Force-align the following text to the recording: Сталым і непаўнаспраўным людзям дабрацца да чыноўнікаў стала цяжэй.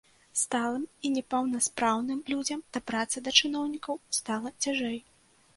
Сталым 0.43 0.85
і 1.07 1.11
непаўнаспраўным 1.17 2.23
людзям 2.35 2.65
дабрацца 2.79 3.23
да 3.29 3.37
чыноўнікаў 3.43 4.03
стала 4.23 4.57
цяжэй. 4.63 4.99